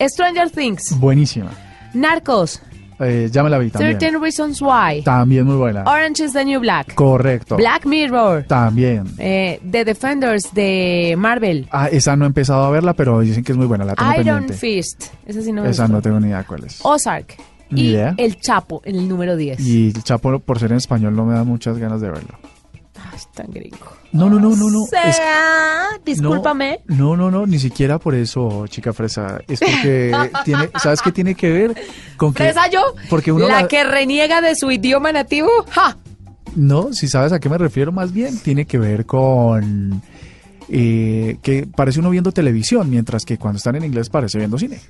Stranger 0.00 0.50
Things, 0.50 0.98
buenísima. 0.98 1.50
Narcos, 1.94 2.60
Eh, 2.98 3.28
ya 3.30 3.42
me 3.42 3.50
la 3.50 3.58
vi 3.58 3.68
también. 3.70 3.98
13 3.98 4.18
Reasons 4.18 4.62
Why, 4.62 5.02
También 5.02 5.44
muy 5.44 5.56
buena. 5.56 5.82
Orange 5.82 6.24
is 6.24 6.32
the 6.32 6.44
New 6.46 6.60
Black, 6.60 6.94
Correcto. 6.94 7.56
Black 7.56 7.84
Mirror, 7.84 8.44
También. 8.44 9.04
eh, 9.18 9.60
The 9.70 9.84
Defenders 9.84 10.54
de 10.54 11.14
Marvel, 11.18 11.68
Ah, 11.70 11.88
esa 11.92 12.16
no 12.16 12.24
he 12.24 12.28
empezado 12.28 12.64
a 12.64 12.70
verla, 12.70 12.94
pero 12.94 13.20
dicen 13.20 13.44
que 13.44 13.52
es 13.52 13.58
muy 13.58 13.66
buena. 13.66 13.84
La 13.84 13.94
tengo 13.94 14.12
Iron 14.12 14.24
pendiente. 14.24 14.54
Fist, 14.54 15.04
esa 15.26 15.42
sí 15.42 15.52
no 15.52 15.62
me 15.62 15.70
Esa 15.70 15.82
gustó. 15.84 15.96
no 15.96 16.02
tengo 16.02 16.20
ni 16.20 16.28
idea 16.28 16.44
cuál 16.44 16.64
es. 16.64 16.78
Ozark 16.82 17.34
Ni 17.68 17.82
y 17.82 17.88
idea. 17.90 18.14
El 18.16 18.36
Chapo 18.40 18.80
en 18.84 18.96
el 18.96 19.06
número 19.08 19.36
10. 19.36 19.60
Y 19.60 19.88
el 19.94 20.02
Chapo, 20.02 20.38
por 20.38 20.58
ser 20.58 20.70
en 20.72 20.78
español, 20.78 21.14
no 21.16 21.26
me 21.26 21.34
da 21.34 21.44
muchas 21.44 21.76
ganas 21.78 22.00
de 22.00 22.08
verlo. 22.10 22.38
Ay, 23.16 23.22
tan 23.34 23.46
gringo. 23.50 23.78
No, 24.12 24.28
no, 24.28 24.38
no, 24.38 24.54
no, 24.54 24.70
no. 24.70 24.82
O 24.82 24.86
sea, 24.86 25.02
es- 25.96 26.04
discúlpame. 26.04 26.80
No, 26.86 27.16
no, 27.16 27.30
no, 27.30 27.46
ni 27.46 27.58
siquiera 27.58 27.98
por 27.98 28.14
eso, 28.14 28.66
chica 28.68 28.92
fresa. 28.92 29.40
Es 29.48 29.60
porque 29.60 30.12
tiene, 30.44 30.68
¿sabes 30.82 31.00
qué 31.02 31.12
tiene 31.12 31.34
que 31.34 31.50
ver? 31.50 31.74
Con 32.16 32.32
que, 32.34 32.44
¿Fresa 32.44 32.68
yo? 32.70 32.82
Porque 33.08 33.32
uno 33.32 33.48
la 33.48 33.62
la- 33.62 33.68
que 33.68 33.84
reniega 33.84 34.40
de 34.40 34.54
su 34.54 34.70
idioma 34.70 35.12
nativo. 35.12 35.48
¡Ja! 35.70 35.96
No, 36.54 36.92
si 36.92 37.08
sabes 37.08 37.32
a 37.32 37.40
qué 37.40 37.48
me 37.48 37.58
refiero 37.58 37.92
más 37.92 38.12
bien, 38.12 38.38
tiene 38.38 38.64
que 38.66 38.78
ver 38.78 39.04
con 39.06 40.00
eh, 40.68 41.36
que 41.42 41.66
parece 41.66 42.00
uno 42.00 42.10
viendo 42.10 42.32
televisión, 42.32 42.88
mientras 42.90 43.24
que 43.24 43.38
cuando 43.38 43.58
están 43.58 43.76
en 43.76 43.84
inglés 43.84 44.08
parece 44.10 44.38
viendo 44.38 44.58
cine. 44.58 44.80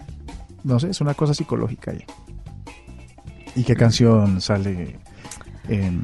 No 0.64 0.78
sé, 0.80 0.90
es 0.90 1.00
una 1.00 1.14
cosa 1.14 1.34
psicológica 1.34 1.90
ahí. 1.92 2.04
¿Y 3.54 3.62
qué 3.64 3.74
canción 3.74 4.40
sale 4.40 4.98
en... 5.68 6.02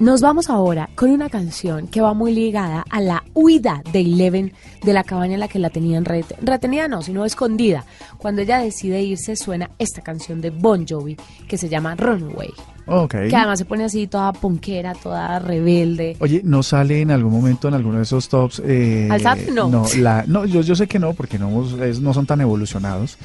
Nos 0.00 0.22
vamos 0.22 0.48
ahora 0.48 0.88
con 0.94 1.10
una 1.10 1.28
canción 1.28 1.86
que 1.86 2.00
va 2.00 2.14
muy 2.14 2.32
ligada 2.34 2.86
a 2.88 3.02
la 3.02 3.22
huida 3.34 3.82
de 3.92 4.00
Eleven 4.00 4.52
de 4.82 4.94
la 4.94 5.04
cabaña 5.04 5.34
en 5.34 5.40
la 5.40 5.48
que 5.48 5.58
la 5.58 5.68
tenían 5.68 6.06
rete- 6.06 6.36
retenida, 6.40 6.88
no, 6.88 7.02
sino 7.02 7.26
escondida. 7.26 7.84
Cuando 8.16 8.40
ella 8.40 8.60
decide 8.60 9.02
irse 9.02 9.36
suena 9.36 9.70
esta 9.78 10.00
canción 10.00 10.40
de 10.40 10.48
Bon 10.48 10.86
Jovi 10.88 11.18
que 11.46 11.58
se 11.58 11.68
llama 11.68 11.96
Runaway, 11.96 12.48
Ok. 12.86 13.10
que 13.28 13.36
además 13.36 13.58
se 13.58 13.66
pone 13.66 13.84
así 13.84 14.06
toda 14.06 14.32
ponquera, 14.32 14.94
toda 14.94 15.38
rebelde. 15.38 16.16
Oye, 16.20 16.40
¿no 16.44 16.62
sale 16.62 17.02
en 17.02 17.10
algún 17.10 17.32
momento 17.32 17.68
en 17.68 17.74
alguno 17.74 17.98
de 17.98 18.04
esos 18.04 18.26
tops? 18.30 18.62
Eh, 18.64 19.06
¿Al 19.10 19.20
SAT? 19.20 19.38
No. 19.52 19.68
No, 19.68 19.84
la- 19.98 20.24
no 20.26 20.46
yo, 20.46 20.62
yo 20.62 20.74
sé 20.74 20.86
que 20.86 20.98
no, 20.98 21.12
porque 21.12 21.38
no, 21.38 21.62
es- 21.84 22.00
no 22.00 22.14
son 22.14 22.24
tan 22.24 22.40
evolucionados, 22.40 23.18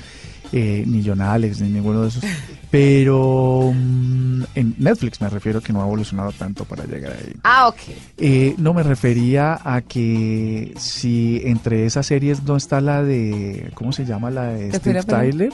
eh, 0.51 0.83
ni 0.87 1.03
John 1.05 1.21
Alex, 1.21 1.61
ni 1.61 1.69
ninguno 1.69 2.01
de 2.01 2.07
esos. 2.09 2.23
Pero 2.71 3.71
mm, 3.73 4.43
en 4.55 4.75
Netflix 4.77 5.21
me 5.21 5.29
refiero 5.29 5.61
que 5.61 5.71
no 5.71 5.81
ha 5.81 5.85
evolucionado 5.85 6.31
tanto 6.31 6.65
para 6.65 6.83
llegar 6.85 7.13
ahí. 7.13 7.33
Ah, 7.43 7.67
ok. 7.69 7.77
Eh, 8.17 8.55
no 8.57 8.73
me 8.73 8.83
refería 8.83 9.59
a 9.63 9.81
que 9.81 10.73
si 10.77 11.41
entre 11.45 11.85
esas 11.85 12.05
series 12.05 12.43
no 12.43 12.55
está 12.57 12.81
la 12.81 13.01
de, 13.03 13.71
¿cómo 13.75 13.91
se 13.91 14.05
llama? 14.05 14.29
La 14.31 14.43
de 14.47 14.73
Steve. 14.73 15.03
Tyler. 15.03 15.53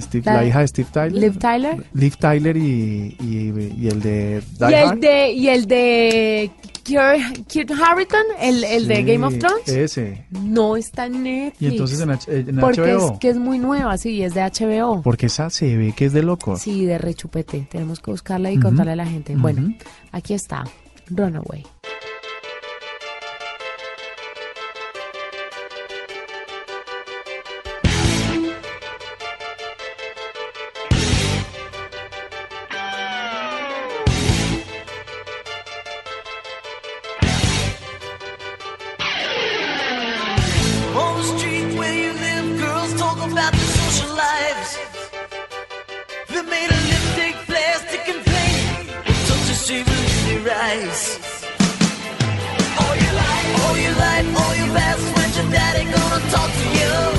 Steve- 0.00 0.24
La 0.26 0.34
la, 0.34 0.44
hija 0.44 0.60
de 0.60 0.68
Steve 0.68 0.88
Tyler. 0.92 1.12
Liv 1.22 1.38
Tyler. 1.38 1.86
Liv 1.94 2.16
Tyler 2.16 2.56
y, 2.56 3.16
y- 3.20 3.74
y 3.78 3.88
el 3.88 4.00
de 4.02 4.42
Die 4.58 4.70
Y 4.70 4.74
el 4.74 4.88
Hard. 4.88 4.98
de, 4.98 5.32
y 5.32 5.48
el 5.48 5.66
de 5.66 6.50
Kurt, 6.96 7.70
Harrington, 7.80 8.22
el, 8.40 8.64
el 8.64 8.88
de 8.88 8.96
Sí, 8.96 9.02
Game 9.04 9.26
of 9.26 9.38
Thrones, 9.38 9.68
Ese. 9.68 10.24
no 10.30 10.76
está 10.76 11.06
en 11.06 11.22
Netflix. 11.22 11.60
Y 11.62 11.66
entonces 11.66 12.00
en, 12.00 12.10
H- 12.10 12.30
en 12.38 12.56
porque 12.58 12.80
HBO. 12.80 13.12
es 13.14 13.18
que 13.18 13.28
es 13.30 13.36
muy 13.36 13.58
nueva, 13.58 13.96
sí, 13.98 14.22
es 14.22 14.34
de 14.34 14.40
HBO. 14.42 15.02
Porque 15.02 15.26
esa 15.26 15.50
se 15.50 15.76
ve 15.76 15.92
que 15.96 16.06
es 16.06 16.12
de 16.12 16.22
loco. 16.22 16.56
Sí, 16.56 16.84
de 16.84 16.98
rechupete. 16.98 17.66
Tenemos 17.70 18.00
que 18.00 18.10
buscarla 18.10 18.50
y 18.50 18.54
Ujú. 18.58 18.64
contarle 18.68 18.92
a 18.92 18.96
la 18.96 19.06
gente. 19.06 19.34
Bueno, 19.36 19.62
Ujú. 19.62 19.74
aquí 20.12 20.34
está. 20.34 20.64
Runaway. 21.10 21.64
Talk 56.30 56.50
to 56.50 56.68
you. 56.78 57.17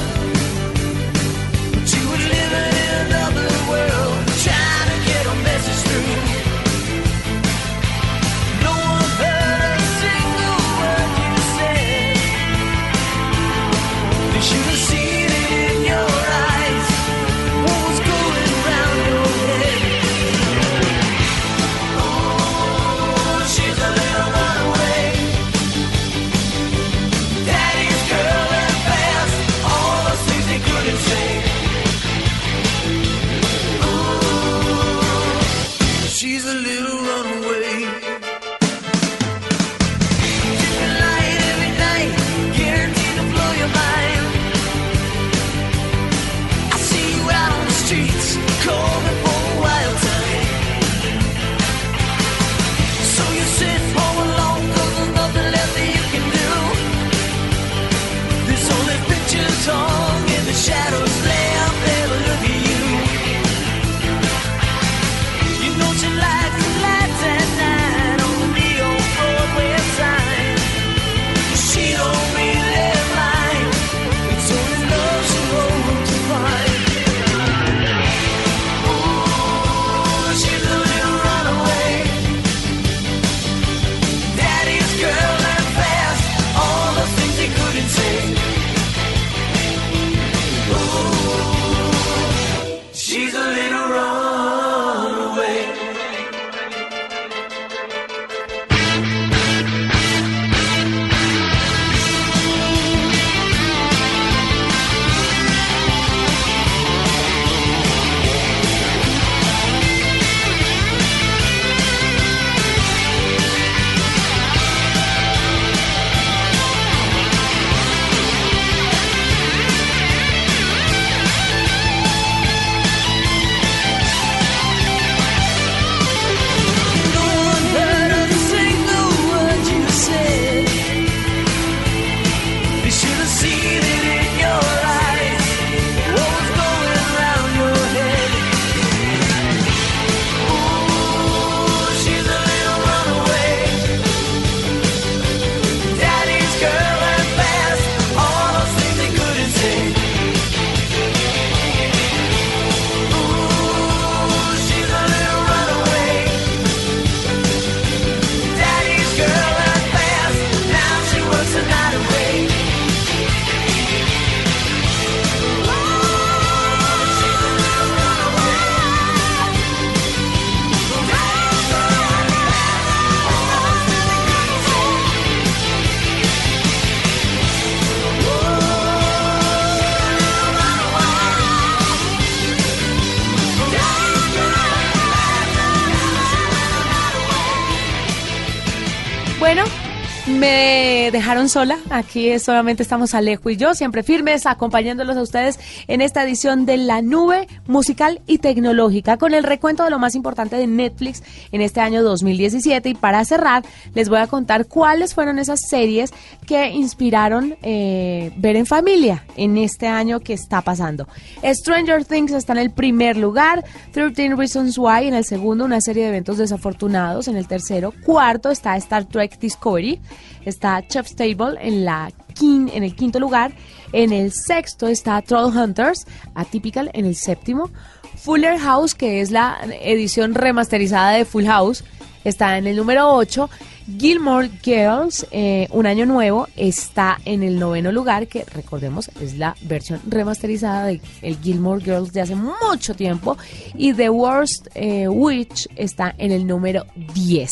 Sola, 191.49 191.79
aquí 191.89 192.37
solamente 192.37 192.83
estamos 192.83 193.15
Alejo 193.15 193.49
y 193.49 193.57
yo, 193.57 193.73
siempre 193.73 194.03
firmes, 194.03 194.45
acompañándolos 194.45 195.17
a 195.17 195.21
ustedes 195.21 195.59
en 195.87 196.01
esta 196.01 196.23
edición 196.23 196.67
de 196.67 196.77
La 196.77 197.01
Nube 197.01 197.47
Musical 197.65 198.21
y 198.27 198.37
Tecnológica, 198.37 199.17
con 199.17 199.33
el 199.33 199.43
recuento 199.43 199.83
de 199.83 199.89
lo 199.89 199.97
más 199.97 200.13
importante 200.13 200.57
de 200.57 200.67
Netflix 200.67 201.23
en 201.51 201.61
este 201.61 201.81
año 201.81 202.03
2017. 202.03 202.89
Y 202.89 202.93
para 202.93 203.25
cerrar, 203.25 203.63
les 203.95 204.09
voy 204.09 204.19
a 204.19 204.27
contar 204.27 204.67
cuáles 204.67 205.15
fueron 205.15 205.39
esas 205.39 205.61
series 205.67 206.13
que 206.45 206.69
inspiraron 206.69 207.55
eh, 207.63 208.31
ver 208.37 208.55
en 208.55 208.67
familia 208.67 209.25
en 209.35 209.57
este 209.57 209.87
año 209.87 210.19
que 210.19 210.33
está 210.33 210.61
pasando. 210.61 211.07
Stranger 211.43 212.05
Things 212.05 212.31
está 212.31 212.53
en 212.53 212.59
el 212.59 212.71
primer 212.71 213.17
lugar, 213.17 213.65
13 213.91 214.35
Reasons 214.35 214.77
Why 214.77 215.07
en 215.07 215.15
el 215.15 215.25
segundo, 215.25 215.65
una 215.65 215.81
serie 215.81 216.03
de 216.03 216.09
eventos 216.09 216.37
desafortunados 216.37 217.27
en 217.27 217.37
el 217.37 217.47
tercero, 217.47 217.91
cuarto 218.05 218.51
está 218.51 218.77
Star 218.77 219.05
Trek 219.05 219.39
Discovery, 219.39 219.99
está 220.45 220.85
Chef's 220.87 221.15
Table 221.15 221.57
en, 221.61 221.85
la 221.85 222.11
quin- 222.35 222.69
en 222.73 222.83
el 222.83 222.95
quinto 222.95 223.19
lugar, 223.19 223.51
en 223.93 224.11
el 224.13 224.31
sexto 224.31 224.87
está 224.87 225.21
Troll 225.21 225.55
Hunters, 225.55 226.05
Atypical 226.35 226.89
en 226.93 227.05
el 227.05 227.15
séptimo, 227.15 227.69
Fuller 228.17 228.57
House, 228.59 228.95
que 228.95 229.21
es 229.21 229.31
la 229.31 229.57
edición 229.81 230.35
remasterizada 230.35 231.11
de 231.11 231.25
Full 231.25 231.45
House, 231.45 231.83
está 232.23 232.57
en 232.57 232.67
el 232.67 232.75
número 232.75 233.13
8. 233.13 233.49
Gilmore 233.97 234.51
Girls, 234.61 235.25
eh, 235.31 235.67
Un 235.71 235.87
Año 235.87 236.05
Nuevo, 236.05 236.47
está 236.55 237.17
en 237.25 237.41
el 237.41 237.57
noveno 237.57 237.91
lugar, 237.91 238.27
que 238.27 238.43
recordemos 238.53 239.09
es 239.19 239.35
la 239.35 239.55
versión 239.63 239.99
remasterizada 240.07 240.85
de 240.85 241.01
el 241.23 241.39
Gilmore 241.39 241.83
Girls 241.83 242.13
de 242.13 242.21
hace 242.21 242.35
mucho 242.35 242.93
tiempo. 242.93 243.35
Y 243.73 243.93
The 243.93 244.11
Worst 244.11 244.67
eh, 244.75 245.07
Witch 245.07 245.67
está 245.75 246.13
en 246.19 246.31
el 246.31 246.45
número 246.45 246.85
10. 247.15 247.49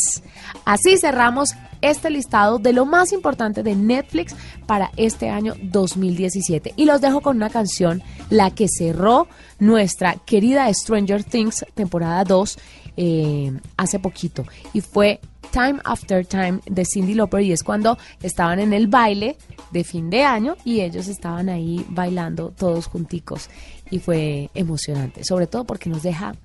Así 0.63 0.97
cerramos 0.97 1.56
este 1.81 2.09
listado 2.09 2.59
de 2.59 2.73
lo 2.73 2.85
más 2.85 3.11
importante 3.11 3.63
de 3.63 3.75
Netflix 3.75 4.35
para 4.65 4.91
este 4.97 5.29
año 5.29 5.53
2017. 5.61 6.73
Y 6.75 6.85
los 6.85 7.01
dejo 7.01 7.21
con 7.21 7.37
una 7.37 7.49
canción, 7.49 8.01
la 8.29 8.51
que 8.51 8.67
cerró 8.67 9.27
nuestra 9.59 10.15
querida 10.25 10.71
Stranger 10.73 11.23
Things 11.23 11.65
temporada 11.73 12.23
2 12.23 12.57
eh, 12.97 13.51
hace 13.77 13.99
poquito. 13.99 14.45
Y 14.73 14.81
fue 14.81 15.19
Time 15.51 15.79
After 15.83 16.25
Time 16.25 16.59
de 16.65 16.83
Cindy 16.85 17.13
Lauper 17.13 17.41
y 17.41 17.51
es 17.51 17.63
cuando 17.63 17.97
estaban 18.21 18.59
en 18.59 18.73
el 18.73 18.87
baile 18.87 19.37
de 19.71 19.83
fin 19.83 20.09
de 20.09 20.23
año 20.23 20.55
y 20.63 20.81
ellos 20.81 21.07
estaban 21.07 21.49
ahí 21.49 21.85
bailando 21.89 22.53
todos 22.57 22.87
junticos 22.87 23.49
y 23.89 23.99
fue 23.99 24.49
emocionante, 24.53 25.23
sobre 25.23 25.47
todo 25.47 25.63
porque 25.63 25.89
nos 25.89 26.03
deja 26.03 26.35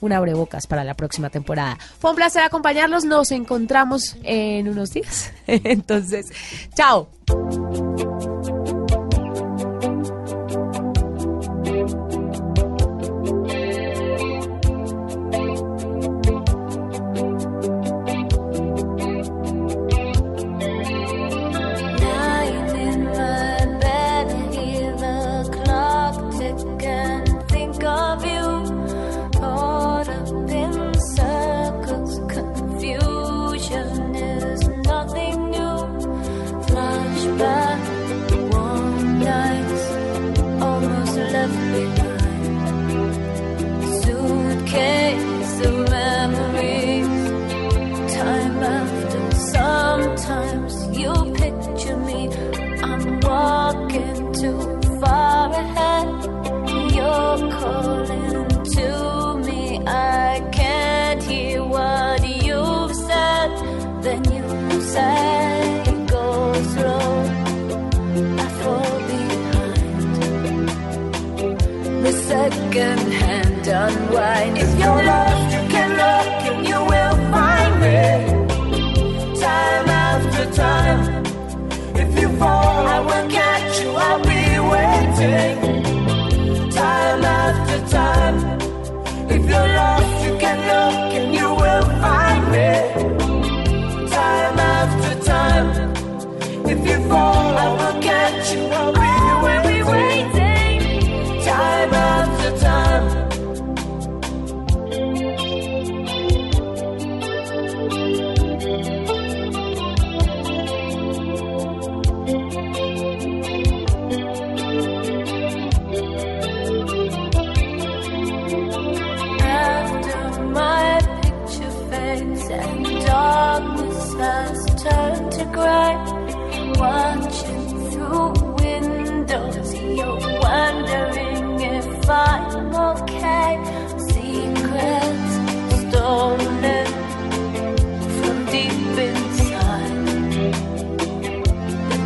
un 0.00 0.12
abrebocas 0.12 0.66
para 0.66 0.84
la 0.84 0.94
próxima 0.94 1.30
temporada. 1.30 1.78
Fue 1.98 2.10
un 2.10 2.16
placer 2.16 2.42
acompañarlos, 2.42 3.04
nos 3.04 3.30
encontramos 3.32 4.16
en 4.22 4.68
unos 4.68 4.90
días. 4.90 5.32
Entonces, 5.46 6.26
chao. 6.74 7.08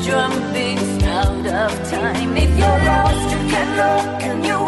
Drum 0.04 0.32
beats 0.52 1.04
out 1.04 1.46
of 1.46 1.90
time. 1.90 2.36
If 2.36 2.50
you're 2.58 2.84
lost, 2.90 3.30
you 3.32 3.38
can 3.52 3.68
look 3.76 4.22
and 4.22 4.44
you 4.44 4.61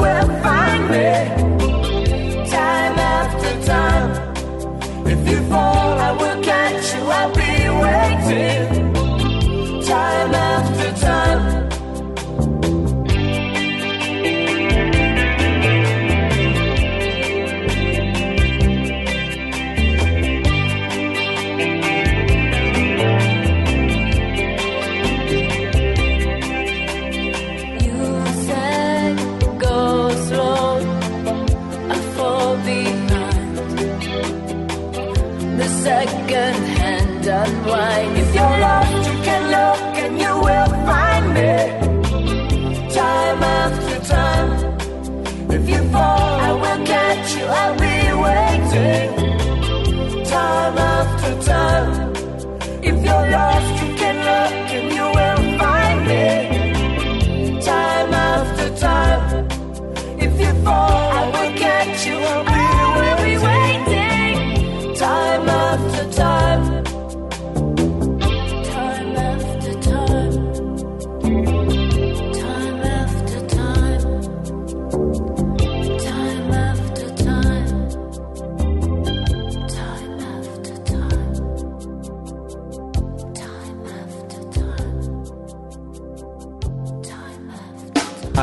love. 51.75 52.14